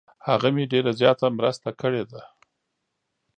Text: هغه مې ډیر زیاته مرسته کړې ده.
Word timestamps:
هغه 0.27 0.47
مې 0.55 0.63
ډیر 0.71 0.85
زیاته 0.99 1.27
مرسته 1.37 1.69
کړې 1.81 2.03
ده. 2.11 2.21